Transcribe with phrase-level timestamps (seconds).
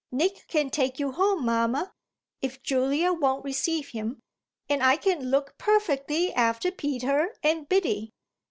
[0.11, 1.93] "Nick can take you home, mamma,
[2.41, 4.19] if Julia won't receive him,
[4.67, 8.09] and I can look perfectly after Peter and Biddy."